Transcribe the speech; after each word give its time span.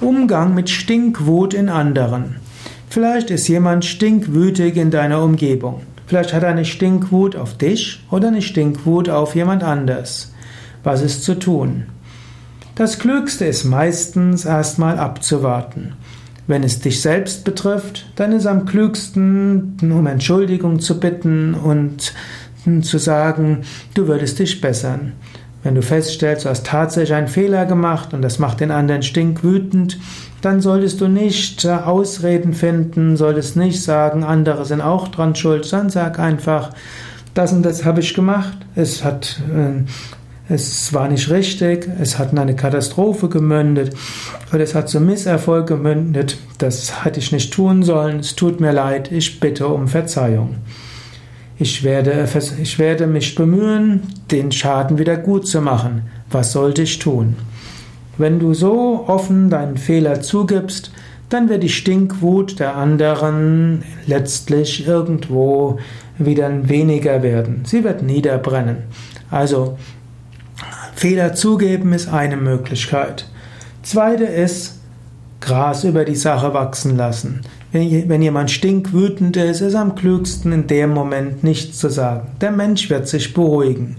Umgang 0.00 0.54
mit 0.54 0.68
Stinkwut 0.68 1.54
in 1.54 1.68
anderen. 1.68 2.36
Vielleicht 2.88 3.30
ist 3.30 3.48
jemand 3.48 3.84
stinkwütig 3.84 4.76
in 4.76 4.90
deiner 4.90 5.22
Umgebung. 5.22 5.82
Vielleicht 6.06 6.32
hat 6.32 6.42
er 6.42 6.50
eine 6.50 6.64
Stinkwut 6.64 7.34
auf 7.34 7.56
dich 7.56 8.04
oder 8.10 8.28
eine 8.28 8.42
Stinkwut 8.42 9.08
auf 9.08 9.34
jemand 9.34 9.62
anders. 9.62 10.32
Was 10.84 11.02
ist 11.02 11.24
zu 11.24 11.38
tun? 11.38 11.84
Das 12.74 12.98
Klügste 12.98 13.46
ist 13.46 13.64
meistens 13.64 14.44
erstmal 14.44 14.98
abzuwarten. 14.98 15.94
Wenn 16.46 16.62
es 16.62 16.78
dich 16.78 17.00
selbst 17.00 17.44
betrifft, 17.44 18.06
dann 18.16 18.32
ist 18.32 18.46
am 18.46 18.66
klügsten, 18.66 19.76
um 19.80 20.06
Entschuldigung 20.06 20.78
zu 20.78 21.00
bitten 21.00 21.54
und 21.54 22.12
zu 22.82 22.98
sagen, 22.98 23.62
du 23.94 24.06
würdest 24.06 24.38
dich 24.38 24.60
bessern. 24.60 25.12
Wenn 25.66 25.74
du 25.74 25.82
feststellst, 25.82 26.44
du 26.44 26.48
hast 26.48 26.64
tatsächlich 26.64 27.12
einen 27.12 27.26
Fehler 27.26 27.66
gemacht 27.66 28.14
und 28.14 28.22
das 28.22 28.38
macht 28.38 28.60
den 28.60 28.70
anderen 28.70 29.02
stinkwütend, 29.02 29.98
dann 30.40 30.60
solltest 30.60 31.00
du 31.00 31.08
nicht 31.08 31.64
äh, 31.64 31.70
Ausreden 31.70 32.54
finden, 32.54 33.16
solltest 33.16 33.56
nicht 33.56 33.82
sagen, 33.82 34.22
andere 34.22 34.64
sind 34.64 34.80
auch 34.80 35.08
dran 35.08 35.34
schuld, 35.34 35.64
sondern 35.64 35.90
sag 35.90 36.20
einfach, 36.20 36.70
das 37.34 37.52
und 37.52 37.64
das 37.64 37.84
habe 37.84 37.98
ich 37.98 38.14
gemacht, 38.14 38.56
es 38.76 39.02
hat, 39.02 39.40
äh, 39.52 39.82
es 40.48 40.94
war 40.94 41.08
nicht 41.08 41.30
richtig, 41.30 41.90
es 42.00 42.16
hat 42.16 42.30
in 42.30 42.38
eine 42.38 42.54
Katastrophe 42.54 43.28
gemündet 43.28 43.92
oder 44.52 44.62
es 44.62 44.76
hat 44.76 44.88
zu 44.88 45.00
Misserfolg 45.00 45.66
gemündet, 45.66 46.38
das 46.58 47.04
hatte 47.04 47.18
ich 47.18 47.32
nicht 47.32 47.52
tun 47.52 47.82
sollen, 47.82 48.20
es 48.20 48.36
tut 48.36 48.60
mir 48.60 48.70
leid, 48.70 49.10
ich 49.10 49.40
bitte 49.40 49.66
um 49.66 49.88
Verzeihung. 49.88 50.58
Ich 51.58 51.82
werde, 51.82 52.28
ich 52.60 52.78
werde 52.78 53.06
mich 53.06 53.34
bemühen, 53.34 54.02
den 54.30 54.52
Schaden 54.52 54.98
wieder 54.98 55.16
gut 55.16 55.46
zu 55.46 55.62
machen. 55.62 56.02
Was 56.30 56.52
sollte 56.52 56.82
ich 56.82 56.98
tun? 56.98 57.36
Wenn 58.18 58.38
du 58.38 58.52
so 58.52 59.04
offen 59.06 59.48
deinen 59.48 59.78
Fehler 59.78 60.20
zugibst, 60.20 60.90
dann 61.28 61.48
wird 61.48 61.62
die 61.62 61.70
Stinkwut 61.70 62.60
der 62.60 62.76
anderen 62.76 63.82
letztlich 64.06 64.86
irgendwo 64.86 65.78
wieder 66.18 66.68
weniger 66.68 67.22
werden. 67.22 67.62
Sie 67.64 67.84
wird 67.84 68.02
niederbrennen. 68.02 68.78
Also, 69.30 69.76
Fehler 70.94 71.34
zugeben 71.34 71.92
ist 71.92 72.08
eine 72.08 72.36
Möglichkeit. 72.36 73.28
Zweite 73.82 74.24
ist, 74.24 74.75
Gras 75.40 75.84
über 75.84 76.04
die 76.04 76.16
Sache 76.16 76.54
wachsen 76.54 76.96
lassen. 76.96 77.42
Wenn 77.72 78.22
jemand 78.22 78.50
stinkwütend 78.50 79.36
ist, 79.36 79.60
ist 79.60 79.74
am 79.74 79.94
klügsten 79.94 80.52
in 80.52 80.66
dem 80.66 80.94
Moment 80.94 81.44
nichts 81.44 81.78
zu 81.78 81.90
sagen. 81.90 82.28
Der 82.40 82.50
Mensch 82.50 82.88
wird 82.88 83.06
sich 83.06 83.34
beruhigen. 83.34 83.96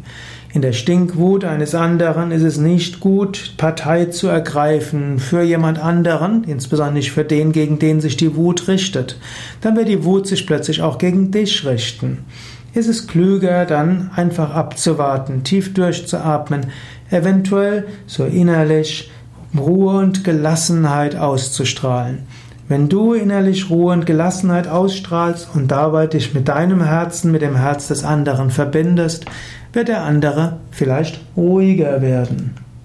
In 0.53 0.61
der 0.61 0.73
Stinkwut 0.73 1.43
eines 1.43 1.75
anderen 1.75 2.31
ist 2.31 2.41
es 2.41 2.57
nicht 2.57 2.99
gut, 2.99 3.53
Partei 3.57 4.05
zu 4.05 4.27
ergreifen 4.27 5.19
für 5.19 5.43
jemand 5.43 5.77
anderen, 5.77 6.45
insbesondere 6.45 6.95
nicht 6.95 7.11
für 7.11 7.25
den, 7.25 7.51
gegen 7.51 7.77
den 7.77 8.01
sich 8.01 8.17
die 8.17 8.35
Wut 8.35 8.67
richtet. 8.67 9.19
Dann 9.61 9.75
wird 9.75 9.89
die 9.89 10.03
Wut 10.03 10.25
sich 10.25 10.47
plötzlich 10.47 10.81
auch 10.81 10.97
gegen 10.97 11.29
dich 11.31 11.65
richten. 11.65 12.25
Ist 12.73 12.87
es 12.87 13.07
klüger, 13.07 13.65
dann 13.65 14.09
einfach 14.15 14.51
abzuwarten, 14.51 15.43
tief 15.43 15.73
durchzuatmen, 15.73 16.67
eventuell 17.11 17.85
so 18.07 18.25
innerlich 18.25 19.11
Ruhe 19.59 19.97
und 19.97 20.23
Gelassenheit 20.23 21.15
auszustrahlen. 21.15 22.19
Wenn 22.67 22.89
du 22.89 23.13
innerlich 23.13 23.69
Ruhe 23.69 23.93
und 23.93 24.05
Gelassenheit 24.05 24.67
ausstrahlst 24.67 25.49
und 25.53 25.69
dabei 25.69 26.07
dich 26.07 26.33
mit 26.33 26.49
deinem 26.49 26.83
Herzen 26.83 27.31
mit 27.31 27.41
dem 27.41 27.55
Herz 27.55 27.87
des 27.87 28.03
anderen 28.03 28.49
verbindest, 28.49 29.25
wird 29.71 29.87
der 29.87 30.03
andere 30.03 30.57
vielleicht 30.71 31.21
ruhiger 31.37 32.01
werden. 32.01 32.66